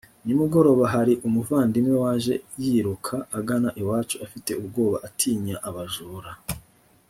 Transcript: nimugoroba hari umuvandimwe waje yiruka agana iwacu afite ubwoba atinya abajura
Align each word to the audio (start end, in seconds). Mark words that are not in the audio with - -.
nimugoroba 0.25 0.83
hari 0.93 1.13
umuvandimwe 1.27 1.95
waje 2.03 2.33
yiruka 2.63 3.15
agana 3.39 3.69
iwacu 3.81 4.15
afite 4.25 4.51
ubwoba 4.61 4.97
atinya 5.07 5.55
abajura 5.69 6.31